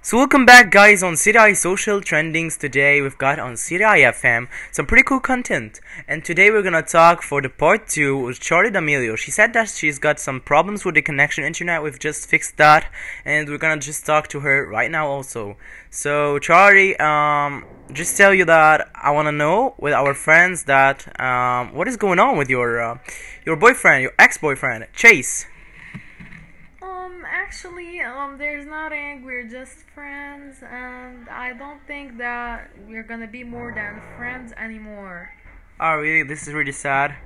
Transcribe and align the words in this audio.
So 0.00 0.16
welcome 0.16 0.46
back 0.46 0.70
guys 0.70 1.02
on 1.02 1.14
CDI 1.14 1.56
Social 1.56 2.00
Trendings 2.00 2.56
today 2.56 3.02
we've 3.02 3.18
got 3.18 3.40
on 3.40 3.54
CDI 3.54 4.08
FM 4.12 4.46
some 4.70 4.86
pretty 4.86 5.02
cool 5.02 5.18
content 5.18 5.80
and 6.06 6.24
today 6.24 6.52
we're 6.52 6.62
gonna 6.62 6.82
talk 6.82 7.20
for 7.20 7.42
the 7.42 7.48
part 7.48 7.88
2 7.88 8.16
with 8.16 8.38
Charli 8.38 8.72
D'Amelio. 8.72 9.18
She 9.18 9.32
said 9.32 9.52
that 9.54 9.68
she's 9.68 9.98
got 9.98 10.20
some 10.20 10.40
problems 10.40 10.84
with 10.84 10.94
the 10.94 11.02
connection 11.02 11.42
internet 11.42 11.82
we've 11.82 11.98
just 11.98 12.28
fixed 12.28 12.56
that 12.58 12.86
and 13.24 13.48
we're 13.48 13.58
gonna 13.58 13.80
just 13.80 14.06
talk 14.06 14.28
to 14.28 14.40
her 14.40 14.66
right 14.68 14.90
now 14.90 15.08
also. 15.08 15.56
So 15.90 16.38
Charli 16.38 16.98
um 17.00 17.66
just 17.92 18.16
tell 18.16 18.32
you 18.32 18.44
that 18.44 18.88
I 18.94 19.10
wanna 19.10 19.32
know 19.32 19.74
with 19.78 19.92
our 19.92 20.14
friends 20.14 20.62
that 20.64 21.20
um 21.20 21.74
what 21.74 21.88
is 21.88 21.96
going 21.96 22.20
on 22.20 22.38
with 22.38 22.48
your 22.48 22.80
uh, 22.80 22.98
your 23.44 23.56
boyfriend 23.56 24.04
your 24.04 24.12
ex-boyfriend 24.16 24.86
Chase. 24.94 25.46
Um, 27.18 27.24
actually, 27.26 28.00
um, 28.00 28.38
there's 28.38 28.66
nothing. 28.66 29.24
We're 29.24 29.48
just 29.48 29.78
friends, 29.94 30.62
and 30.62 31.28
I 31.28 31.52
don't 31.52 31.80
think 31.86 32.18
that 32.18 32.70
we're 32.86 33.02
gonna 33.02 33.26
be 33.26 33.42
more 33.42 33.72
than 33.74 34.00
friends 34.16 34.52
anymore. 34.56 35.30
Oh 35.80 35.96
really 35.96 36.22
this 36.22 36.46
is 36.46 36.54
really 36.54 36.72
sad. 36.72 37.16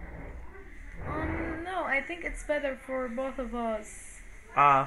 Um, 1.06 1.62
no, 1.64 1.84
I 1.84 2.00
think 2.00 2.24
it's 2.24 2.42
better 2.44 2.78
for 2.86 3.08
both 3.08 3.38
of 3.38 3.54
us. 3.54 4.20
Uh, 4.56 4.86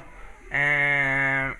and 0.50 1.54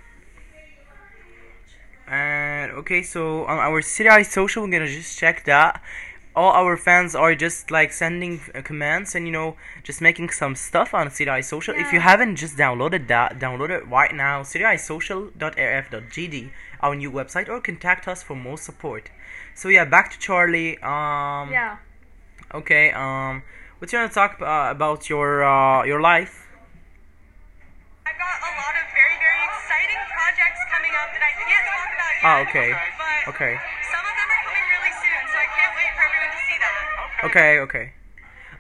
and 2.09 2.73
okay, 2.73 3.03
so 3.03 3.45
on 3.45 3.59
our 3.59 3.81
CDI 3.81 4.25
social, 4.25 4.65
we're 4.65 4.73
gonna 4.73 4.89
just 4.89 5.19
check 5.19 5.45
that. 5.45 5.83
All 6.37 6.53
our 6.53 6.77
fans 6.77 7.15
are 7.15 7.35
just 7.35 7.71
like 7.71 7.91
sending 7.93 8.41
uh, 8.55 8.61
comments 8.61 9.15
and 9.15 9.25
you 9.27 9.33
know 9.33 9.57
just 9.83 10.03
making 10.03 10.29
some 10.31 10.55
stuff 10.55 10.93
on 10.93 11.09
CDI 11.09 11.43
social. 11.43 11.75
If 11.75 11.93
you 11.95 12.01
haven't 12.01 12.37
just 12.37 12.59
downloaded 12.59 13.09
that, 13.09 13.39
download 13.39 13.71
it 13.71 13.87
right 13.89 14.15
now. 14.15 14.43
CDIsocial.rf.gd, 14.43 16.51
our 16.83 16.95
new 16.95 17.11
website, 17.11 17.49
or 17.49 17.61
contact 17.63 18.07
us 18.07 18.23
for 18.23 18.37
more 18.37 18.59
support. 18.59 19.09
So 19.55 19.69
yeah, 19.71 19.87
back 19.87 20.11
to 20.13 20.19
Charli. 20.19 20.77
Um, 20.85 21.51
Yeah. 21.51 21.79
Okay. 22.53 22.91
Um, 22.93 23.43
what 23.79 23.91
you 23.93 23.99
want 23.99 24.11
to 24.11 24.15
talk 24.15 24.39
uh, 24.41 24.69
about 24.71 25.09
your 25.09 25.43
uh, 25.43 25.85
your 25.85 26.01
life? 26.01 26.47
I've 28.07 28.19
got 28.19 28.41
a 28.45 28.53
lot 28.61 28.75
of 28.77 28.85
very, 28.93 29.17
very 29.25 29.41
exciting 29.51 30.01
projects 30.13 30.61
coming 30.73 30.93
up 31.01 31.09
that 31.17 31.23
I 31.25 31.33
can't 31.33 31.67
talk 31.73 31.89
about 31.97 32.13
yet. 32.21 32.29
Ah, 32.29 32.45
okay. 32.45 32.69
But 32.73 33.33
Okay. 33.35 33.55
Okay, 37.25 37.59
okay. 37.61 37.93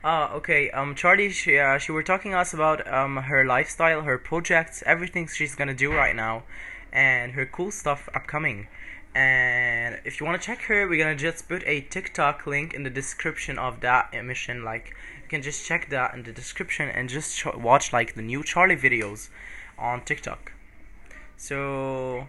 Uh, 0.02 0.28
okay. 0.34 0.70
Um, 0.70 0.94
Charli, 0.94 1.30
she 1.30 1.58
uh, 1.58 1.78
she 1.78 1.92
were 1.92 2.02
talking 2.02 2.34
us 2.34 2.54
about 2.54 2.86
um 2.92 3.16
her 3.16 3.44
lifestyle, 3.44 4.02
her 4.02 4.18
projects, 4.18 4.82
everything 4.86 5.26
she's 5.26 5.54
gonna 5.54 5.74
do 5.74 5.92
right 5.92 6.16
now, 6.16 6.44
and 6.92 7.32
her 7.32 7.44
cool 7.44 7.70
stuff 7.70 8.08
upcoming. 8.14 8.68
And 9.14 10.00
if 10.04 10.20
you 10.20 10.26
wanna 10.26 10.38
check 10.38 10.62
her, 10.62 10.86
we're 10.88 11.02
gonna 11.02 11.16
just 11.16 11.48
put 11.48 11.62
a 11.66 11.80
TikTok 11.82 12.46
link 12.46 12.72
in 12.74 12.82
the 12.82 12.90
description 12.90 13.58
of 13.58 13.80
that 13.80 14.10
emission. 14.12 14.64
Like 14.64 14.94
you 15.22 15.28
can 15.28 15.42
just 15.42 15.66
check 15.66 15.90
that 15.90 16.14
in 16.14 16.22
the 16.22 16.32
description 16.32 16.88
and 16.88 17.08
just 17.08 17.36
ch- 17.38 17.54
watch 17.56 17.92
like 17.92 18.14
the 18.14 18.22
new 18.22 18.42
Charli 18.42 18.78
videos 18.80 19.28
on 19.78 20.02
TikTok. 20.02 20.52
So. 21.36 22.26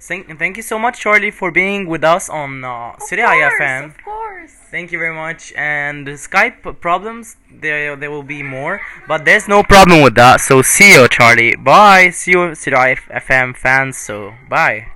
Thank, 0.00 0.38
thank 0.38 0.56
you 0.56 0.62
so 0.62 0.78
much, 0.78 1.02
Charli, 1.02 1.32
for 1.32 1.50
being 1.50 1.86
with 1.86 2.04
us 2.04 2.28
on 2.28 2.64
uh, 2.64 2.92
Of 2.92 3.02
City 3.02 3.22
course, 3.22 3.54
IFM. 3.60 3.84
Of 3.86 4.04
course. 4.04 4.52
Thank 4.70 4.92
you 4.92 4.98
very 4.98 5.14
much. 5.14 5.52
And 5.56 6.06
Skype 6.06 6.80
problems, 6.80 7.36
there 7.50 7.96
there 7.96 8.10
will 8.10 8.22
be 8.22 8.42
more, 8.42 8.80
but 9.08 9.24
there's 9.24 9.48
no 9.48 9.62
problem 9.62 10.02
with 10.02 10.14
that. 10.16 10.40
So 10.40 10.62
see 10.62 10.92
you, 10.92 11.08
Charli. 11.08 11.62
Bye. 11.62 12.10
See 12.10 12.32
you, 12.32 12.54
CDI 12.54 12.98
FM 13.10 13.56
fans. 13.56 13.96
So 13.96 14.34
bye. 14.48 14.86